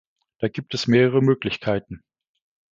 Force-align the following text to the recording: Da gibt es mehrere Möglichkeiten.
Da 0.39 0.47
gibt 0.47 0.73
es 0.73 0.87
mehrere 0.87 1.21
Möglichkeiten. 1.21 2.01